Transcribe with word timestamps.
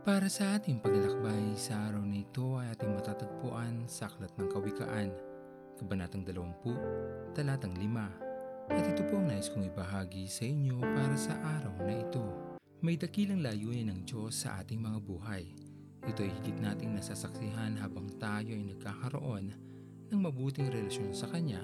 Para 0.00 0.32
sa 0.32 0.56
ating 0.56 0.80
paglalakbay 0.80 1.60
sa 1.60 1.76
araw 1.92 2.00
na 2.00 2.24
ito 2.24 2.56
ay 2.56 2.72
ating 2.72 2.88
matatagpuan 2.88 3.84
sa 3.84 4.08
Aklat 4.08 4.32
ng 4.40 4.48
Kawikaan, 4.48 5.12
Kabanatang 5.76 6.24
20, 6.24 7.36
Talatang 7.36 7.76
5. 7.76 8.72
At 8.72 8.80
ito 8.80 9.04
po 9.04 9.20
ang 9.20 9.28
nais 9.28 9.52
kong 9.52 9.68
ibahagi 9.68 10.24
sa 10.24 10.48
inyo 10.48 10.80
para 10.80 11.12
sa 11.20 11.36
araw 11.36 11.84
na 11.84 12.00
ito. 12.00 12.24
May 12.80 12.96
dakilang 12.96 13.44
layunin 13.44 13.92
ng 13.92 14.00
Diyos 14.08 14.40
sa 14.40 14.64
ating 14.64 14.80
mga 14.80 15.04
buhay. 15.04 15.44
Ito 16.08 16.24
ay 16.24 16.32
higit 16.32 16.56
nating 16.64 16.96
nasasaksihan 16.96 17.76
habang 17.76 18.08
tayo 18.16 18.56
ay 18.56 18.72
nagkakaroon 18.72 19.52
ng 20.08 20.16
mabuting 20.16 20.72
relasyon 20.72 21.12
sa 21.12 21.28
Kanya 21.28 21.60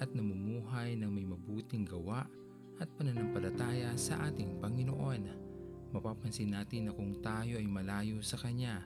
at 0.00 0.08
namumuhay 0.16 0.96
ng 0.96 1.12
may 1.12 1.28
mabuting 1.28 1.84
gawa 1.84 2.24
at 2.80 2.88
pananampalataya 2.96 3.92
sa 4.00 4.16
ating 4.32 4.64
Panginoon 4.64 5.45
mapapansin 5.96 6.52
natin 6.52 6.88
na 6.88 6.92
kung 6.92 7.16
tayo 7.24 7.56
ay 7.56 7.64
malayo 7.64 8.20
sa 8.20 8.36
Kanya, 8.36 8.84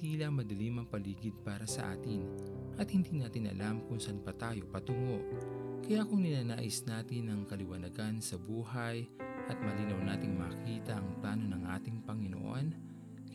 tila 0.00 0.32
madilim 0.32 0.80
ang 0.80 0.88
paligid 0.88 1.36
para 1.44 1.68
sa 1.68 1.92
atin 1.92 2.24
at 2.80 2.88
hindi 2.88 3.20
natin 3.20 3.52
alam 3.52 3.84
kung 3.84 4.00
saan 4.00 4.24
pa 4.24 4.32
tayo 4.32 4.64
patungo. 4.72 5.20
Kaya 5.84 6.08
kung 6.08 6.24
ninanais 6.24 6.84
natin 6.88 7.28
ang 7.28 7.44
kaliwanagan 7.44 8.24
sa 8.24 8.40
buhay 8.40 9.04
at 9.46 9.56
malinaw 9.60 10.00
nating 10.02 10.34
makita 10.34 10.96
ang 10.96 11.20
plano 11.20 11.44
ng 11.44 11.62
ating 11.76 12.02
Panginoon, 12.08 12.66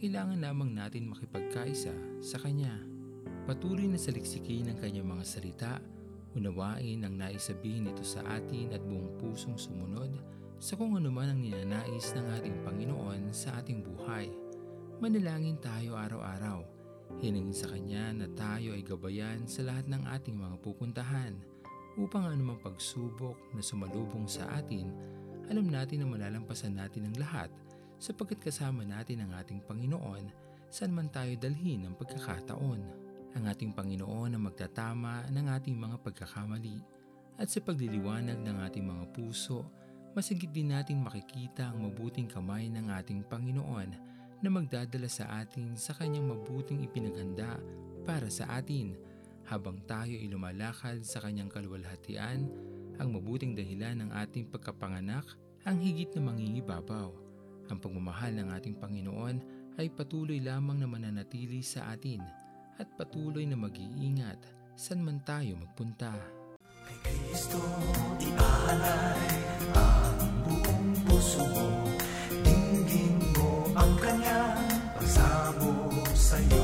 kailangan 0.02 0.42
lamang 0.42 0.74
natin 0.74 1.14
makipagkaisa 1.14 1.94
sa 2.26 2.38
Kanya. 2.42 2.74
Patuloy 3.46 3.86
na 3.86 4.02
saliksikin 4.02 4.70
ang 4.74 4.78
Kanyang 4.82 5.08
mga 5.08 5.26
salita, 5.26 5.74
unawain 6.34 7.06
ang 7.06 7.16
naisabihin 7.22 7.86
nito 7.86 8.02
sa 8.02 8.26
atin 8.26 8.74
at 8.74 8.82
buong 8.82 9.22
pusong 9.22 9.56
sumunod 9.56 10.10
sa 10.62 10.78
kung 10.78 10.94
ano 10.94 11.10
man 11.10 11.26
ang 11.26 11.42
ninanais 11.42 12.14
ng 12.14 12.28
ating 12.38 12.62
Panginoon 12.62 13.34
sa 13.34 13.58
ating 13.58 13.82
buhay. 13.82 14.30
Manalangin 15.02 15.58
tayo 15.58 15.98
araw-araw. 15.98 16.62
Hiningin 17.18 17.50
sa 17.50 17.66
Kanya 17.74 18.14
na 18.14 18.30
tayo 18.38 18.78
ay 18.78 18.86
gabayan 18.86 19.50
sa 19.50 19.66
lahat 19.66 19.90
ng 19.90 20.06
ating 20.14 20.38
mga 20.38 20.62
pupuntahan 20.62 21.34
upang 21.98 22.30
anumang 22.30 22.62
pagsubok 22.62 23.42
na 23.58 23.66
sumalubong 23.66 24.30
sa 24.30 24.46
atin, 24.54 24.94
alam 25.50 25.66
natin 25.66 26.06
na 26.06 26.08
malalampasan 26.14 26.78
natin 26.78 27.10
ang 27.10 27.18
lahat 27.18 27.50
sapagkat 27.98 28.38
kasama 28.38 28.86
natin 28.86 29.26
ang 29.26 29.34
ating 29.42 29.66
Panginoon 29.66 30.30
saan 30.70 30.94
man 30.94 31.10
tayo 31.10 31.34
dalhin 31.42 31.90
ng 31.90 31.98
pagkakataon. 31.98 32.82
Ang 33.34 33.44
ating 33.50 33.74
Panginoon 33.74 34.38
ang 34.38 34.46
magtatama 34.46 35.26
ng 35.26 35.46
ating 35.58 35.74
mga 35.74 35.98
pagkakamali 36.06 36.78
at 37.42 37.50
sa 37.50 37.58
pagliliwanag 37.66 38.38
ng 38.46 38.58
ating 38.62 38.86
mga 38.86 39.10
puso 39.10 39.81
masigit 40.12 40.52
din 40.52 40.76
nating 40.76 41.00
makikita 41.00 41.72
ang 41.72 41.88
mabuting 41.88 42.28
kamay 42.28 42.68
ng 42.68 42.92
ating 42.92 43.24
Panginoon 43.32 43.90
na 44.42 44.50
magdadala 44.52 45.08
sa 45.08 45.40
atin 45.40 45.78
sa 45.80 45.96
kanyang 45.96 46.28
mabuting 46.36 46.84
ipinaghanda 46.84 47.62
para 48.04 48.28
sa 48.28 48.50
atin 48.60 48.98
habang 49.48 49.80
tayo 49.88 50.12
ay 50.12 50.28
lumalakad 50.28 51.00
sa 51.06 51.24
kanyang 51.24 51.48
kaluwalhatian 51.48 52.50
ang 53.00 53.10
mabuting 53.16 53.56
dahilan 53.56 54.04
ng 54.04 54.10
ating 54.12 54.52
pagkapanganak 54.52 55.26
ang 55.64 55.78
higit 55.80 56.12
na 56.18 56.28
mangingibabaw. 56.28 57.14
Ang 57.72 57.78
pagmamahal 57.80 58.36
ng 58.36 58.48
ating 58.52 58.76
Panginoon 58.82 59.36
ay 59.80 59.88
patuloy 59.94 60.44
lamang 60.44 60.82
na 60.82 60.88
mananatili 60.90 61.64
sa 61.64 61.94
atin 61.96 62.20
at 62.76 62.90
patuloy 63.00 63.48
na 63.48 63.56
mag-iingat 63.56 64.44
saan 64.76 65.06
man 65.06 65.24
tayo 65.24 65.56
magpunta. 65.56 66.12
Kay 66.84 66.98
Kristo 67.06 67.62
same. 76.32 76.61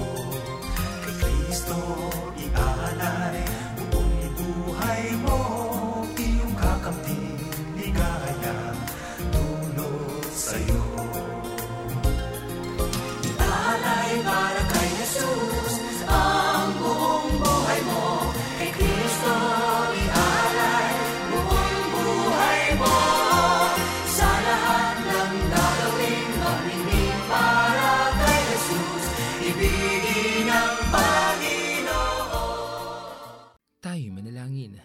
Tayo 33.98 34.14
manalangin. 34.14 34.78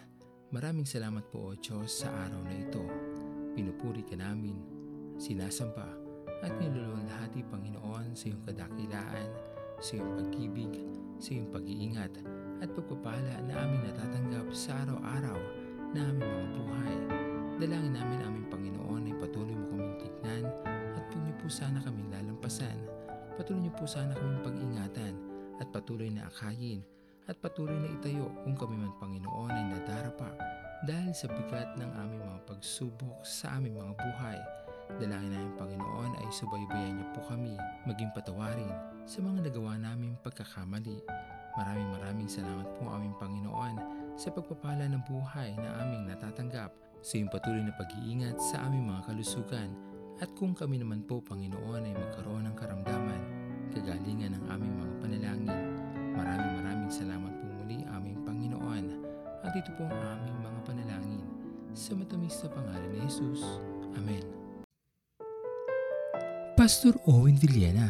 Maraming 0.57 0.89
salamat 0.89 1.29
po 1.29 1.53
o 1.53 1.57
Diyos 1.61 2.01
sa 2.01 2.09
araw 2.09 2.49
na 2.49 2.57
ito. 2.57 2.81
Pinupuri 3.53 4.01
ka 4.09 4.17
namin, 4.17 4.57
sinasamba 5.21 5.85
at 6.41 6.57
niluluwalhati 6.57 7.45
Panginoon 7.45 8.17
sa 8.17 8.33
iyong 8.33 8.41
kadakilaan, 8.49 9.29
sa 9.85 10.01
iyong 10.01 10.17
pag-ibig, 10.17 10.73
sa 11.21 11.29
iyong 11.37 11.53
pag-iingat 11.53 12.25
at 12.65 12.73
pagpapala 12.73 13.37
na 13.45 13.53
aming 13.53 13.85
natatanggap 13.85 14.49
sa 14.49 14.81
araw-araw 14.81 15.41
na 15.93 16.09
aming 16.09 16.33
mga 16.33 16.49
buhay. 16.57 16.97
Dalangin 17.61 17.93
namin 17.93 18.25
aming 18.25 18.49
Panginoon 18.49 19.13
ay 19.13 19.17
patuloy 19.21 19.53
mo 19.53 19.77
kaming 19.77 19.97
tignan 20.01 20.49
at 20.73 21.05
huwag 21.13 21.21
niyo 21.21 21.37
po 21.37 21.53
sana 21.53 21.85
kaming 21.85 22.09
lalampasan. 22.09 22.81
Patuloy 23.37 23.69
niyo 23.69 23.77
po 23.77 23.85
sana 23.85 24.17
kaming 24.17 24.41
pag-ingatan 24.41 25.21
at 25.61 25.69
patuloy 25.69 26.09
na 26.09 26.33
akayin 26.33 26.81
at 27.31 27.39
patuloy 27.39 27.75
na 27.79 27.91
itayo 27.95 28.31
kung 28.43 28.59
kami 28.59 28.75
man 28.75 28.95
Panginoon 28.99 29.53
ay 29.53 29.65
nadarapa 29.77 30.35
dahil 30.83 31.15
sa 31.15 31.31
bigat 31.31 31.79
ng 31.79 31.91
aming 32.03 32.23
mga 32.27 32.41
pagsubok 32.51 33.23
sa 33.23 33.55
aming 33.59 33.79
mga 33.79 33.95
buhay. 33.95 34.39
Dalangin 34.99 35.31
namin 35.31 35.55
Panginoon 35.55 36.13
ay 36.19 36.29
subaybayan 36.35 36.99
niyo 36.99 37.07
po 37.15 37.23
kami, 37.31 37.55
maging 37.87 38.11
patawarin 38.13 38.75
sa 39.07 39.23
mga 39.23 39.49
nagawa 39.49 39.79
naming 39.79 40.19
pagkakamali. 40.21 40.99
Maraming 41.55 41.91
maraming 42.01 42.29
salamat 42.29 42.67
po 42.81 42.91
aming 42.91 43.15
Panginoon 43.21 43.75
sa 44.19 44.35
pagpapala 44.35 44.89
ng 44.91 45.03
buhay 45.07 45.55
na 45.57 45.87
aming 45.87 46.11
natatanggap 46.11 46.75
sa 47.03 47.13
iyong 47.19 47.31
patuloy 47.31 47.63
na 47.63 47.75
pag-iingat 47.79 48.37
sa 48.39 48.67
aming 48.67 48.91
mga 48.91 49.11
kalusugan 49.11 49.71
at 50.21 50.31
kung 50.39 50.55
kami 50.55 50.79
naman 50.79 51.03
po 51.07 51.19
Panginoon 51.19 51.83
ay 51.83 51.95
magkaroon 51.99 52.47
ng 52.47 52.57
karamdaman, 52.59 53.23
kagalingan 53.75 54.39
ng 54.39 54.45
aming 54.51 54.75
mga 54.79 54.95
panalangin. 55.03 55.82
Maraming 56.13 56.53
maraming 56.61 56.93
salamat 56.93 57.33
po 57.41 57.45
muli 57.61 57.89
aming 57.89 58.21
Panginoon 58.29 58.85
at 59.43 59.53
ito 59.57 59.73
po 59.81 59.89
ang 59.89 60.03
aming 60.21 60.37
mga 60.45 60.61
panalangin 60.69 61.23
sa 61.73 61.97
matamis 61.97 62.37
na 62.45 62.49
pangalan 62.53 62.91
ni 62.93 62.99
Jesus. 63.09 63.41
Amen. 63.97 64.25
Pastor 66.53 66.93
Owen 67.09 67.41
Villena, 67.41 67.89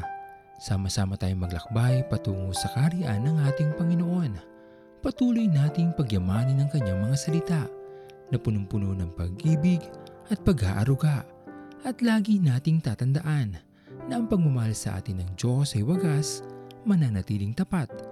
sama-sama 0.63 1.19
tayong 1.19 1.43
maglakbay 1.43 2.07
patungo 2.07 2.55
sa 2.55 2.71
kariyan 2.79 3.27
ng 3.27 3.37
ating 3.51 3.75
Panginoon. 3.75 4.39
Patuloy 5.03 5.51
nating 5.51 5.99
pagyamanin 5.99 6.63
ang 6.63 6.71
kanyang 6.71 7.03
mga 7.03 7.17
salita 7.19 7.63
na 8.31 8.39
punong-puno 8.39 8.95
ng 8.95 9.11
pag-ibig 9.19 9.83
at 10.31 10.39
pag-aaruga 10.47 11.27
at 11.83 11.99
lagi 11.99 12.39
nating 12.39 12.79
tatandaan 12.79 13.59
na 14.07 14.15
ang 14.15 14.31
pagmamahal 14.31 14.71
sa 14.79 15.03
atin 15.03 15.27
ng 15.27 15.31
Diyos 15.35 15.75
ay 15.75 15.83
wagas, 15.83 16.47
mananatiling 16.87 17.59
tapat 17.59 18.12